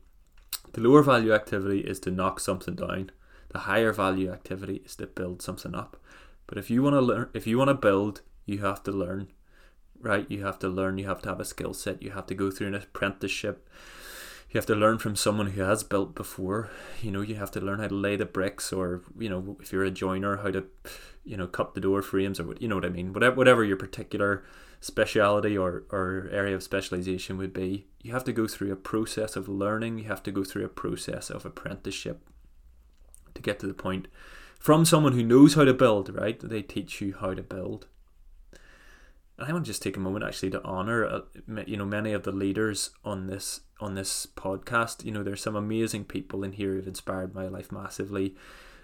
The 0.73 0.81
lower 0.81 1.03
value 1.03 1.33
activity 1.33 1.81
is 1.81 2.01
to 2.01 2.11
knock 2.11 2.41
something 2.41 2.75
down. 2.75 3.11
The 3.51 3.61
higher 3.61 3.93
value 3.93 4.31
activity 4.31 4.83
is 4.85 4.97
to 4.97 5.07
build 5.07 5.41
something 5.41 5.75
up. 5.75 5.97
But 6.47 6.59
if 6.59 6.71
you 6.71 6.83
want 6.83 6.95
to 6.95 7.01
learn 7.01 7.31
if 7.35 7.47
you 7.47 7.59
want 7.59 7.69
to 7.69 7.75
build, 7.75 8.23
you 8.47 8.59
have 8.59 8.83
to 8.85 8.93
learn 8.93 9.29
right? 10.01 10.27
You 10.31 10.45
have 10.45 10.59
to 10.61 10.69
learn, 10.69 10.99
you 10.99 11.07
have 11.07 11.23
to 11.23 11.29
have 11.29 11.41
a 11.41 11.45
skill 11.45 11.75
set, 11.75 12.03
you 12.03 12.11
have 12.11 12.27
to 12.27 12.35
go 12.35 12.51
through 12.51 12.69
an 12.69 12.75
apprenticeship. 12.75 13.69
You 14.51 14.59
have 14.59 14.67
to 14.67 14.75
learn 14.75 14.99
from 14.99 15.15
someone 15.15 15.49
who 15.49 15.61
has 15.61 15.83
built 15.83 16.15
before. 16.15 16.71
You 17.03 17.11
know, 17.11 17.21
you 17.21 17.35
have 17.35 17.51
to 17.51 17.61
learn 17.61 17.81
how 17.81 17.89
to 17.89 17.95
lay 17.95 18.17
the 18.17 18.25
bricks, 18.25 18.73
or 18.73 19.03
you 19.19 19.29
know, 19.29 19.59
if 19.61 19.73
you're 19.73 19.85
a 19.85 19.91
joiner, 19.91 20.39
how 20.39 20.51
to, 20.51 20.65
you 21.25 21.37
know, 21.37 21.47
cut 21.47 21.75
the 21.75 21.81
door 21.81 22.01
frames, 22.01 22.41
or 22.41 22.45
what 22.45 22.63
you 22.63 22.69
know 22.69 22.77
what 22.77 22.87
I 22.87 22.89
mean. 22.89 23.13
Whatever, 23.13 23.37
whatever 23.37 23.65
your 23.65 23.77
particular 23.77 24.45
speciality 24.81 25.59
or, 25.59 25.85
or 25.91 26.29
area 26.31 26.55
of 26.55 26.63
specialization 26.63 27.37
would 27.37 27.53
be, 27.53 27.89
you 28.01 28.13
have 28.13 28.25
to 28.25 28.33
go 28.33 28.47
through 28.47 28.73
a 28.73 28.77
process 28.77 29.37
of 29.37 29.49
learning. 29.49 29.99
You 29.99 30.05
have 30.05 30.23
to 30.23 30.33
go 30.33 30.45
through 30.45 30.65
a 30.65 30.69
process 30.69 31.29
of 31.29 31.45
apprenticeship 31.45 32.23
to 33.35 33.43
get 33.43 33.59
to 33.59 33.67
the 33.67 33.75
point 33.75 34.09
from 34.59 34.85
someone 34.85 35.13
who 35.13 35.23
knows 35.23 35.55
how 35.55 35.65
to 35.65 35.75
build, 35.75 36.15
right? 36.15 36.39
They 36.41 36.63
teach 36.63 37.01
you 37.01 37.15
how 37.21 37.35
to 37.35 37.43
build. 37.43 37.87
And 39.39 39.49
I 39.49 39.53
want 39.53 39.65
to 39.65 39.71
just 39.71 39.83
take 39.83 39.97
a 39.97 40.01
moment 40.01 40.25
actually 40.25 40.51
to 40.51 40.65
honor, 40.65 41.07
uh, 41.07 41.21
you 41.67 41.77
know, 41.77 41.85
many 41.85 42.13
of 42.13 42.25
the 42.25 42.33
leaders 42.33 42.91
on 43.05 43.29
this 43.29 43.61
on 43.81 43.95
this 43.95 44.27
podcast. 44.27 45.05
You 45.05 45.13
know, 45.13 45.23
there's 45.23 45.43
some 45.43 45.55
amazing 45.55 46.05
people 46.05 46.43
in 46.43 46.53
here 46.53 46.75
who've 46.75 46.89
inspired 46.89 47.35
my 47.35 47.47
life 47.47 47.71
massively, 47.71 48.35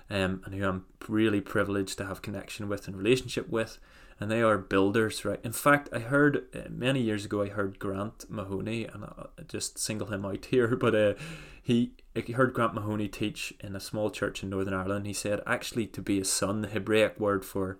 um, 0.08 0.42
and 0.44 0.54
who 0.54 0.64
I'm 0.64 0.84
really 1.08 1.40
privileged 1.40 1.98
to 1.98 2.06
have 2.06 2.22
connection 2.22 2.68
with 2.68 2.86
and 2.86 2.96
relationship 2.96 3.48
with. 3.48 3.78
And 4.20 4.30
they 4.30 4.42
are 4.42 4.56
builders, 4.56 5.24
right? 5.24 5.40
In 5.42 5.50
fact, 5.50 5.88
I 5.92 5.98
heard 5.98 6.44
uh, 6.54 6.68
many 6.70 7.00
years 7.00 7.24
ago, 7.24 7.42
I 7.42 7.48
heard 7.48 7.80
Grant 7.80 8.30
Mahoney, 8.30 8.84
and 8.84 9.04
I 9.04 9.26
just 9.48 9.76
single 9.76 10.06
him 10.06 10.24
out 10.24 10.44
here, 10.50 10.76
but 10.76 10.94
uh, 10.94 11.14
he 11.60 11.94
I 12.14 12.20
heard 12.30 12.54
Grant 12.54 12.74
Mahoney 12.74 13.08
teach 13.08 13.52
in 13.58 13.74
a 13.74 13.80
small 13.80 14.08
church 14.08 14.44
in 14.44 14.50
Northern 14.50 14.74
Ireland. 14.74 15.08
He 15.08 15.14
said 15.14 15.40
actually 15.48 15.88
to 15.88 16.00
be 16.00 16.20
a 16.20 16.24
son, 16.24 16.60
the 16.62 16.68
Hebraic 16.68 17.18
word 17.18 17.44
for 17.44 17.76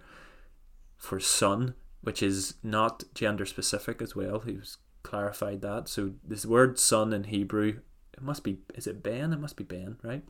for 0.97 1.21
son 1.21 1.75
which 2.05 2.23
is 2.23 2.55
not 2.63 3.03
gender 3.15 3.47
specific 3.47 4.01
as 4.03 4.15
well. 4.15 4.41
He's 4.41 4.77
clarified 5.03 5.63
that. 5.63 5.89
So 5.89 6.13
this 6.23 6.45
word 6.45 6.79
son 6.79 7.13
in 7.13 7.25
Hebrew, 7.25 7.81
it 8.13 8.23
must 8.23 8.45
be 8.45 8.59
is 8.75 8.87
it 8.87 9.03
Ben? 9.03 9.33
It 9.33 9.41
must 9.41 9.57
be 9.57 9.65
Ben, 9.65 9.97
right? 10.03 10.23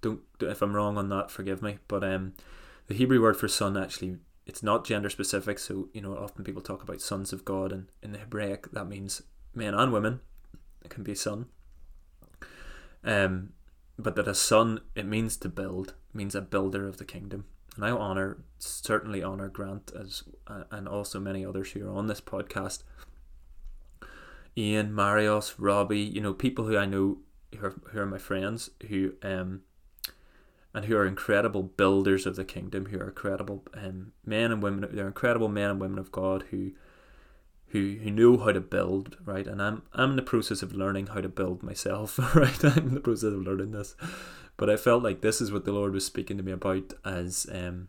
Don't 0.00 0.20
if 0.40 0.62
I'm 0.62 0.74
wrong 0.74 0.96
on 0.96 1.08
that, 1.08 1.30
forgive 1.30 1.60
me. 1.60 1.78
But 1.88 2.04
um, 2.04 2.34
the 2.86 2.94
Hebrew 2.94 3.20
word 3.20 3.36
for 3.36 3.48
son 3.48 3.76
actually 3.76 4.18
it's 4.46 4.62
not 4.62 4.86
gender 4.86 5.10
specific. 5.10 5.58
So 5.58 5.88
you 5.92 6.00
know 6.00 6.16
often 6.16 6.44
people 6.44 6.62
talk 6.62 6.82
about 6.82 7.00
sons 7.00 7.32
of 7.32 7.44
God, 7.44 7.72
and 7.72 7.88
in 8.02 8.12
the 8.12 8.18
Hebraic 8.18 8.70
that 8.72 8.86
means 8.86 9.22
men 9.54 9.74
and 9.74 9.92
women. 9.92 10.20
It 10.84 10.90
can 10.90 11.02
be 11.02 11.14
son. 11.14 11.46
Um, 13.02 13.54
but 13.98 14.14
that 14.16 14.28
a 14.28 14.34
son 14.34 14.80
it 14.94 15.06
means 15.06 15.36
to 15.38 15.48
build, 15.48 15.94
means 16.12 16.36
a 16.36 16.40
builder 16.40 16.86
of 16.86 16.98
the 16.98 17.04
kingdom 17.04 17.46
and 17.76 17.84
I 17.84 17.90
honor 17.90 18.38
certainly 18.58 19.22
honor 19.22 19.48
Grant 19.48 19.92
as 19.98 20.22
uh, 20.46 20.64
and 20.70 20.88
also 20.88 21.20
many 21.20 21.44
others 21.44 21.72
who 21.72 21.86
are 21.86 21.92
on 21.92 22.06
this 22.06 22.20
podcast. 22.20 22.82
Ian, 24.56 24.92
Marios, 24.92 25.54
Robbie, 25.58 25.98
you 26.00 26.20
know, 26.20 26.32
people 26.32 26.66
who 26.66 26.76
I 26.76 26.86
know 26.86 27.18
who 27.56 27.66
are, 27.66 27.74
who 27.90 28.00
are 28.00 28.06
my 28.06 28.18
friends 28.18 28.70
who 28.88 29.14
um 29.22 29.62
and 30.74 30.86
who 30.86 30.96
are 30.96 31.06
incredible 31.06 31.62
builders 31.62 32.26
of 32.26 32.34
the 32.34 32.44
kingdom, 32.44 32.86
who 32.86 32.98
are 32.98 33.08
incredible 33.08 33.62
um, 33.74 34.12
men 34.26 34.50
and 34.50 34.60
women. 34.62 34.88
They're 34.92 35.06
incredible 35.06 35.48
men 35.48 35.70
and 35.70 35.80
women 35.80 35.98
of 35.98 36.10
God 36.10 36.46
who 36.50 36.72
who 37.68 37.98
who 38.02 38.10
know 38.10 38.36
how 38.38 38.52
to 38.52 38.60
build, 38.60 39.16
right? 39.24 39.46
And 39.46 39.62
I'm 39.62 39.82
I'm 39.92 40.10
in 40.10 40.16
the 40.16 40.22
process 40.22 40.62
of 40.62 40.72
learning 40.74 41.08
how 41.08 41.20
to 41.20 41.28
build 41.28 41.62
myself, 41.62 42.18
right? 42.34 42.64
I'm 42.64 42.88
in 42.88 42.94
the 42.94 43.00
process 43.00 43.32
of 43.32 43.42
learning 43.42 43.70
this. 43.70 43.94
But 44.56 44.70
I 44.70 44.76
felt 44.76 45.02
like 45.02 45.20
this 45.20 45.40
is 45.40 45.52
what 45.52 45.64
the 45.64 45.72
Lord 45.72 45.92
was 45.92 46.06
speaking 46.06 46.36
to 46.36 46.42
me 46.42 46.52
about 46.52 46.94
as 47.04 47.46
um 47.52 47.88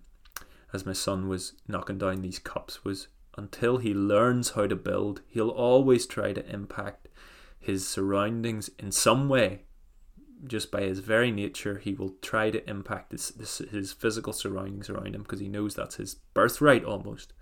as 0.73 0.85
my 0.85 0.93
son 0.93 1.27
was 1.27 1.53
knocking 1.67 1.97
down 1.97 2.21
these 2.21 2.39
cups 2.39 2.83
was 2.83 3.07
until 3.37 3.77
he 3.77 3.93
learns 3.93 4.51
how 4.51 4.67
to 4.67 4.75
build, 4.75 5.21
he'll 5.27 5.49
always 5.49 6.05
try 6.05 6.33
to 6.33 6.49
impact 6.49 7.07
his 7.59 7.87
surroundings 7.87 8.69
in 8.79 8.91
some 8.91 9.27
way. 9.27 9.61
Just 10.45 10.71
by 10.71 10.81
his 10.81 10.99
very 10.99 11.31
nature, 11.31 11.79
he 11.79 11.93
will 11.93 12.15
try 12.21 12.51
to 12.51 12.69
impact 12.69 13.11
his, 13.11 13.29
his, 13.37 13.57
his 13.71 13.93
physical 13.93 14.33
surroundings 14.33 14.89
around 14.89 15.15
him 15.15 15.23
because 15.23 15.39
he 15.39 15.47
knows 15.47 15.75
that's 15.75 15.95
his 15.95 16.15
birthright 16.33 16.83
almost. 16.83 17.33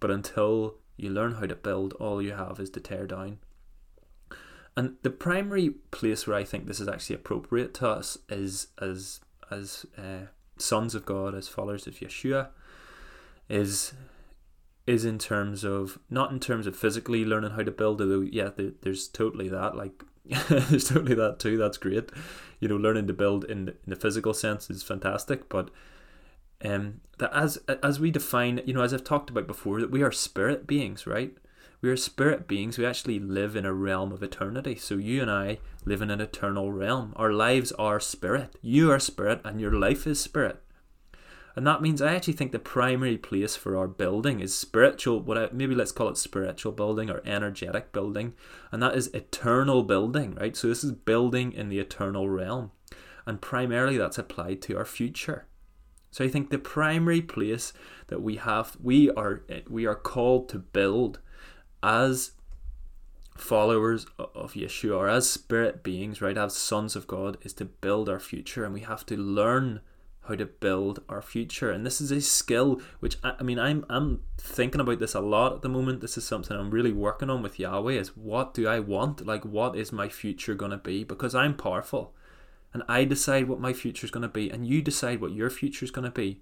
But 0.00 0.10
until 0.10 0.76
you 0.96 1.10
learn 1.10 1.34
how 1.34 1.46
to 1.46 1.54
build, 1.54 1.94
all 1.94 2.20
you 2.20 2.32
have 2.32 2.58
is 2.58 2.70
to 2.70 2.80
tear 2.80 3.06
down. 3.06 3.38
And 4.76 4.96
the 5.02 5.10
primary 5.10 5.70
place 5.90 6.26
where 6.26 6.36
I 6.36 6.44
think 6.44 6.66
this 6.66 6.80
is 6.80 6.88
actually 6.88 7.16
appropriate 7.16 7.74
to 7.74 7.88
us 7.88 8.18
is 8.28 8.68
as 8.80 9.20
as 9.50 9.84
uh, 9.98 10.26
sons 10.58 10.94
of 10.94 11.04
God, 11.04 11.34
as 11.34 11.48
followers 11.48 11.86
of 11.86 11.94
Yeshua, 11.94 12.48
is 13.48 13.92
is 14.86 15.04
in 15.04 15.18
terms 15.18 15.64
of 15.64 15.98
not 16.08 16.30
in 16.30 16.40
terms 16.40 16.66
of 16.66 16.76
physically 16.76 17.24
learning 17.24 17.52
how 17.52 17.62
to 17.62 17.70
build. 17.70 18.00
Although 18.00 18.20
yeah, 18.20 18.50
there, 18.56 18.72
there's 18.82 19.08
totally 19.08 19.48
that. 19.48 19.76
Like 19.76 20.02
there's 20.48 20.88
totally 20.88 21.14
that 21.14 21.38
too. 21.38 21.56
That's 21.56 21.78
great. 21.78 22.10
You 22.60 22.68
know, 22.68 22.76
learning 22.76 23.06
to 23.08 23.12
build 23.12 23.44
in 23.44 23.66
the, 23.66 23.72
in 23.72 23.90
the 23.90 23.96
physical 23.96 24.34
sense 24.34 24.70
is 24.70 24.82
fantastic, 24.82 25.48
but 25.48 25.70
um, 26.64 27.00
that 27.18 27.32
as 27.34 27.58
as 27.82 27.98
we 27.98 28.10
define, 28.10 28.60
you 28.66 28.74
know, 28.74 28.82
as 28.82 28.92
I've 28.92 29.04
talked 29.04 29.30
about 29.30 29.46
before, 29.46 29.80
that 29.80 29.90
we 29.90 30.02
are 30.02 30.12
spirit 30.12 30.66
beings, 30.66 31.06
right? 31.06 31.36
We 31.82 31.88
are 31.88 31.96
spirit 31.96 32.46
beings. 32.46 32.76
We 32.76 32.84
actually 32.84 33.18
live 33.18 33.56
in 33.56 33.64
a 33.64 33.72
realm 33.72 34.12
of 34.12 34.22
eternity. 34.22 34.76
So 34.76 34.96
you 34.96 35.22
and 35.22 35.30
I 35.30 35.58
live 35.84 36.02
in 36.02 36.10
an 36.10 36.20
eternal 36.20 36.72
realm. 36.72 37.14
Our 37.16 37.32
lives 37.32 37.72
are 37.72 37.98
spirit. 38.00 38.56
You 38.60 38.90
are 38.90 38.98
spirit, 38.98 39.40
and 39.44 39.60
your 39.60 39.72
life 39.72 40.06
is 40.06 40.20
spirit. 40.20 40.62
And 41.56 41.66
that 41.66 41.82
means 41.82 42.00
I 42.00 42.14
actually 42.14 42.34
think 42.34 42.52
the 42.52 42.58
primary 42.58 43.16
place 43.16 43.56
for 43.56 43.76
our 43.76 43.88
building 43.88 44.40
is 44.40 44.56
spiritual, 44.56 45.20
what 45.20 45.36
I, 45.36 45.48
maybe 45.52 45.74
let's 45.74 45.92
call 45.92 46.08
it 46.08 46.16
spiritual 46.16 46.72
building 46.72 47.10
or 47.10 47.22
energetic 47.24 47.92
building, 47.92 48.34
and 48.70 48.82
that 48.82 48.94
is 48.94 49.08
eternal 49.08 49.82
building, 49.82 50.36
right? 50.36 50.56
So 50.56 50.68
this 50.68 50.84
is 50.84 50.92
building 50.92 51.52
in 51.52 51.68
the 51.68 51.80
eternal 51.80 52.28
realm, 52.28 52.70
and 53.26 53.40
primarily 53.40 53.96
that's 53.96 54.18
applied 54.18 54.62
to 54.62 54.76
our 54.76 54.84
future. 54.84 55.46
So 56.12 56.24
I 56.24 56.28
think 56.28 56.50
the 56.50 56.58
primary 56.58 57.20
place 57.20 57.72
that 58.08 58.22
we 58.22 58.36
have, 58.36 58.76
we 58.80 59.10
are 59.10 59.42
we 59.68 59.86
are 59.86 59.94
called 59.94 60.48
to 60.50 60.58
build 60.58 61.18
as 61.82 62.32
followers 63.36 64.06
of 64.18 64.52
Yeshua 64.52 64.96
or 64.96 65.08
as 65.08 65.28
spirit 65.28 65.82
beings, 65.82 66.20
right, 66.20 66.36
as 66.36 66.56
sons 66.56 66.94
of 66.96 67.06
God, 67.06 67.38
is 67.42 67.52
to 67.54 67.64
build 67.64 68.08
our 68.08 68.20
future, 68.20 68.64
and 68.64 68.74
we 68.74 68.80
have 68.80 69.06
to 69.06 69.16
learn 69.16 69.80
how 70.28 70.34
to 70.34 70.46
build 70.46 71.02
our 71.08 71.22
future. 71.22 71.70
And 71.70 71.84
this 71.84 72.00
is 72.00 72.10
a 72.10 72.20
skill 72.20 72.80
which 73.00 73.16
I, 73.24 73.34
I 73.40 73.42
mean 73.42 73.58
I'm 73.58 73.84
I'm 73.88 74.20
thinking 74.36 74.80
about 74.80 74.98
this 74.98 75.14
a 75.14 75.20
lot 75.20 75.54
at 75.54 75.62
the 75.62 75.68
moment. 75.68 76.02
This 76.02 76.18
is 76.18 76.24
something 76.24 76.56
I'm 76.56 76.70
really 76.70 76.92
working 76.92 77.30
on 77.30 77.42
with 77.42 77.58
Yahweh 77.58 77.94
is 77.94 78.16
what 78.16 78.52
do 78.54 78.68
I 78.68 78.80
want? 78.80 79.26
Like 79.26 79.44
what 79.44 79.76
is 79.76 79.92
my 79.92 80.08
future 80.08 80.54
gonna 80.54 80.76
be? 80.76 81.04
Because 81.04 81.34
I'm 81.34 81.56
powerful 81.56 82.14
and 82.72 82.82
I 82.88 83.04
decide 83.04 83.48
what 83.48 83.60
my 83.60 83.72
future 83.72 84.04
is 84.04 84.10
going 84.10 84.22
to 84.22 84.28
be, 84.28 84.48
and 84.48 84.66
you 84.66 84.80
decide 84.80 85.20
what 85.20 85.32
your 85.32 85.50
future 85.50 85.84
is 85.84 85.90
going 85.90 86.04
to 86.04 86.10
be. 86.10 86.40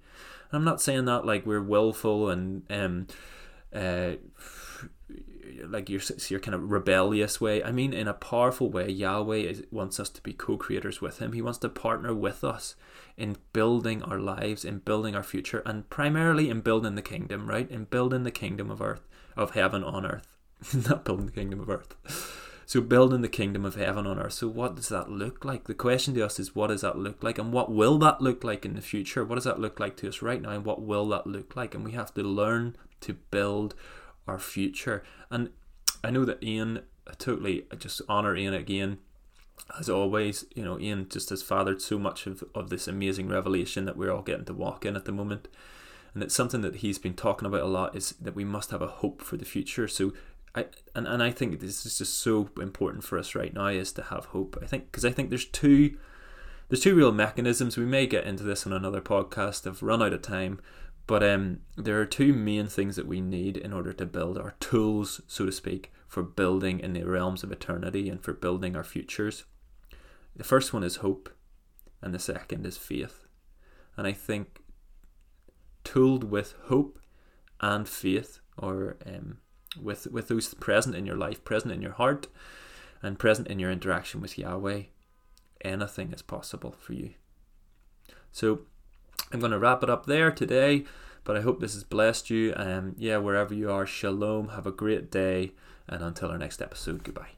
And 0.51 0.59
I'm 0.59 0.65
not 0.65 0.81
saying 0.81 1.07
that 1.07 1.25
like 1.25 1.47
we're 1.47 1.63
willful 1.63 2.29
and 2.29 2.63
um, 2.71 3.07
uh, 3.75 4.13
like 5.67 5.89
your 5.89 6.01
your 6.29 6.41
kind 6.41 6.55
of 6.55 6.71
rebellious 6.71 7.41
way. 7.41 7.63
I 7.63 7.73
mean, 7.73 7.93
in 7.93 8.09
a 8.09 8.15
powerful 8.15 8.71
way, 8.71 8.91
Yahweh 8.91 9.37
is, 9.37 9.63
wants 9.71 9.99
us 9.99 10.11
to 10.11 10.23
be 10.23 10.33
co-creators 10.33 11.01
with 11.01 11.19
Him. 11.19 11.33
He 11.33 11.43
wants 11.43 11.59
to 11.61 11.69
partner 11.69 12.15
with 12.15 12.45
us 12.45 12.75
in 13.17 13.37
building 13.53 14.03
our 14.03 14.19
lives, 14.19 14.65
in 14.65 14.79
building 14.79 15.15
our 15.15 15.23
future, 15.23 15.63
and 15.67 15.89
primarily 15.91 16.51
in 16.51 16.61
building 16.61 16.95
the 16.95 17.03
kingdom. 17.03 17.49
Right, 17.49 17.71
in 17.71 17.85
building 17.85 18.23
the 18.23 18.31
kingdom 18.31 18.71
of 18.71 18.81
earth, 18.81 19.07
of 19.37 19.53
heaven 19.53 19.83
on 19.83 20.07
earth, 20.07 20.29
not 20.89 21.05
building 21.05 21.27
the 21.27 21.33
kingdom 21.33 21.61
of 21.61 21.69
earth. 21.69 21.95
So 22.69 22.83
building 22.83 23.23
the 23.23 23.31
kingdom 23.31 23.65
of 23.65 23.77
heaven 23.77 24.07
on 24.07 24.19
earth. 24.19 24.35
So 24.35 24.47
what 24.47 24.77
does 24.77 24.91
that 24.91 25.11
look 25.11 25.43
like? 25.43 25.65
The 25.65 25.73
question 25.73 26.13
to 26.15 26.27
us 26.27 26.39
is 26.39 26.55
what 26.55 26.67
does 26.67 26.83
that 26.83 26.99
look 26.99 27.23
like 27.23 27.39
and 27.39 27.51
what 27.51 27.73
will 27.73 27.97
that 28.01 28.21
look 28.21 28.45
like 28.45 28.67
in 28.67 28.75
the 28.75 28.83
future? 28.83 29.25
What 29.25 29.37
does 29.37 29.45
that 29.45 29.59
look 29.59 29.81
like 29.81 29.97
to 29.97 30.09
us 30.09 30.21
right 30.21 30.43
now 30.43 30.51
and 30.51 30.67
what 30.67 30.83
will 30.83 31.09
that 31.09 31.27
look 31.27 31.57
like? 31.57 31.75
And 31.75 31.83
we 31.83 31.93
have 31.93 32.13
to 32.13 32.23
learn 32.23 32.77
to 33.01 33.15
build 33.15 33.75
our 34.29 34.39
future. 34.39 35.03
And 35.31 35.51
I 36.05 36.11
know 36.11 36.25
that 36.25 36.43
Ian 36.43 36.83
I 37.09 37.15
totally 37.15 37.65
I 37.73 37.77
just 37.77 38.03
honor 38.09 38.37
Ian 38.37 38.55
again. 38.55 38.99
As 39.79 39.89
always, 39.89 40.45
you 40.55 40.65
know, 40.65 40.79
Ian 40.79 41.09
just 41.09 41.31
has 41.31 41.43
fathered 41.43 41.83
so 41.83 41.99
much 41.99 42.27
of, 42.27 42.45
of 42.55 42.71
this 42.71 42.87
amazing 42.87 43.29
revelation 43.29 43.87
that 43.87 43.97
we're 43.97 44.13
all 44.13 44.23
getting 44.23 44.45
to 44.45 44.55
walk 44.55 44.85
in 44.85 44.95
at 44.95 45.05
the 45.05 45.13
moment. 45.13 45.49
And 46.15 46.23
it's 46.23 46.35
something 46.35 46.61
that 46.63 46.77
he's 46.77 46.99
been 46.99 47.15
talking 47.15 47.47
about 47.47 47.63
a 47.63 47.67
lot 47.67 47.97
is 47.97 48.13
that 48.21 48.37
we 48.37 48.45
must 48.45 48.71
have 48.71 48.83
a 48.83 48.87
hope 48.87 49.21
for 49.21 49.37
the 49.37 49.45
future. 49.45 49.89
So 49.89 50.13
I 50.55 50.67
and, 50.95 51.07
and 51.07 51.23
I 51.23 51.31
think 51.31 51.61
this 51.61 51.85
is 51.85 51.99
just 51.99 52.19
so 52.19 52.51
important 52.61 53.05
for 53.05 53.19
us 53.19 53.35
right 53.35 53.53
now 53.53 53.67
is 53.67 53.93
to 53.93 54.03
have 54.05 54.27
hope. 54.27 54.57
I 54.63 54.67
think 54.67 54.91
because 54.91 55.05
I 55.05 55.11
think 55.11 55.31
there's 55.31 55.45
two 55.45 55.97
there's 56.69 56.83
two 56.83 56.95
real 56.95 57.13
mechanisms. 57.13 57.77
We 57.77 57.85
may 57.85 58.07
get 58.07 58.25
into 58.25 58.45
this 58.45 58.67
on 58.67 58.73
another 58.73 59.01
podcast. 59.01 59.67
I've 59.67 59.83
run 59.83 60.03
out 60.03 60.13
of 60.13 60.23
time, 60.23 60.61
but 61.09 61.25
um, 61.25 61.61
there 61.75 61.99
are 61.99 62.05
two 62.05 62.35
main 62.35 62.69
things 62.69 62.95
that 62.97 63.07
we 63.07 63.23
need 63.23 63.57
in 63.57 63.73
order 63.73 63.95
to 63.95 64.05
build 64.05 64.37
our 64.37 64.55
tools, 64.61 65.23
so 65.27 65.47
to 65.47 65.51
speak, 65.51 65.91
for 66.07 66.23
building 66.23 66.81
in 66.81 66.93
the 66.93 67.03
realms 67.03 67.43
of 67.43 67.51
eternity 67.51 68.11
and 68.11 68.23
for 68.23 68.35
building 68.35 68.77
our 68.77 68.85
futures. 68.85 69.45
The 70.37 70.45
first 70.45 70.75
one 70.75 70.85
is 70.85 70.97
hope, 70.97 71.31
and 72.03 72.13
the 72.13 72.19
second 72.19 72.67
is 72.67 72.77
faith. 72.77 73.25
And 73.97 74.07
I 74.07 74.13
think 74.13 74.61
tooled 75.83 76.25
with 76.25 76.55
hope 76.65 76.99
and 77.59 77.89
faith, 77.89 78.41
or 78.59 78.99
um, 79.07 79.39
with 79.83 80.09
with 80.09 80.29
those 80.29 80.53
present 80.53 80.95
in 80.95 81.07
your 81.07 81.17
life, 81.17 81.43
present 81.43 81.73
in 81.73 81.81
your 81.81 81.93
heart, 81.93 82.27
and 83.03 83.19
present 83.19 83.49
in 83.49 83.59
your 83.59 83.71
interaction 83.71 84.21
with 84.21 84.37
Yahweh, 84.37 84.83
anything 85.63 86.13
is 86.13 86.21
possible 86.21 86.77
for 86.79 86.93
you. 86.93 87.15
So 88.31 88.67
I'm 89.33 89.41
going 89.41 89.53
to 89.53 89.59
wrap 89.59 89.83
it 89.83 89.91
up 89.91 90.07
there 90.07 90.31
today, 90.31 90.85
but 91.25 91.37
I 91.37 91.41
hope 91.41 91.61
this 91.61 91.75
has 91.75 91.85
blessed 91.85 92.31
you. 92.31 92.53
Um, 92.57 92.95
yeah, 92.99 93.19
wherever 93.19 93.55
you 93.55 93.71
are, 93.71 93.87
shalom. 93.87 94.49
Have 94.49 94.67
a 94.67 94.73
great 94.73 95.11
day, 95.11 95.53
and 95.87 96.03
until 96.03 96.31
our 96.31 96.39
next 96.39 96.63
episode, 96.63 97.05
goodbye. 97.05 97.38